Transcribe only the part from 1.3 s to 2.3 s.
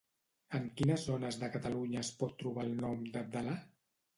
de Catalunya es